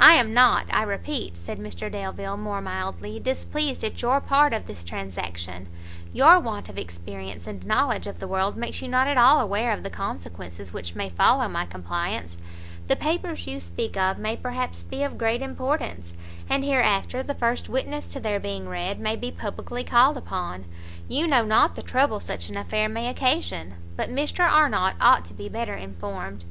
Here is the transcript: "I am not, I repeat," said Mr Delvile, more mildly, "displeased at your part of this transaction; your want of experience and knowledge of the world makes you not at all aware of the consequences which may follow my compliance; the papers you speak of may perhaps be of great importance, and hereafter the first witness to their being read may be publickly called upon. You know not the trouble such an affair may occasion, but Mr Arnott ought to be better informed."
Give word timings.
"I 0.00 0.14
am 0.14 0.32
not, 0.32 0.64
I 0.72 0.82
repeat," 0.82 1.36
said 1.36 1.58
Mr 1.58 1.92
Delvile, 1.92 2.38
more 2.38 2.62
mildly, 2.62 3.20
"displeased 3.20 3.84
at 3.84 4.00
your 4.00 4.18
part 4.18 4.54
of 4.54 4.64
this 4.66 4.82
transaction; 4.82 5.68
your 6.10 6.40
want 6.40 6.70
of 6.70 6.78
experience 6.78 7.46
and 7.46 7.62
knowledge 7.66 8.06
of 8.06 8.18
the 8.18 8.26
world 8.26 8.56
makes 8.56 8.80
you 8.80 8.88
not 8.88 9.08
at 9.08 9.18
all 9.18 9.40
aware 9.42 9.72
of 9.72 9.82
the 9.82 9.90
consequences 9.90 10.72
which 10.72 10.94
may 10.94 11.10
follow 11.10 11.48
my 11.48 11.66
compliance; 11.66 12.38
the 12.88 12.96
papers 12.96 13.46
you 13.46 13.60
speak 13.60 13.94
of 13.94 14.16
may 14.18 14.38
perhaps 14.38 14.82
be 14.84 15.02
of 15.02 15.18
great 15.18 15.42
importance, 15.42 16.14
and 16.48 16.64
hereafter 16.64 17.22
the 17.22 17.34
first 17.34 17.68
witness 17.68 18.06
to 18.06 18.20
their 18.20 18.40
being 18.40 18.70
read 18.70 18.98
may 18.98 19.16
be 19.16 19.30
publickly 19.30 19.84
called 19.84 20.16
upon. 20.16 20.64
You 21.08 21.26
know 21.26 21.44
not 21.44 21.74
the 21.74 21.82
trouble 21.82 22.20
such 22.20 22.48
an 22.48 22.56
affair 22.56 22.88
may 22.88 23.06
occasion, 23.06 23.74
but 23.98 24.08
Mr 24.08 24.50
Arnott 24.50 24.94
ought 24.98 25.26
to 25.26 25.34
be 25.34 25.50
better 25.50 25.74
informed." 25.74 26.46